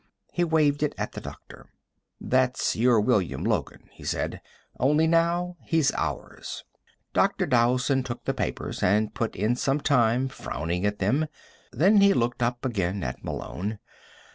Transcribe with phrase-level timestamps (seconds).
[0.33, 1.67] He waved it at the doctor.
[2.19, 4.41] "That's your William Logan," he said,
[4.79, 6.63] "only now he's ours."
[7.13, 7.45] Dr.
[7.45, 11.27] Dowson took the papers and put in some time frowning at them.
[11.71, 13.77] Then he looked up again at Malone.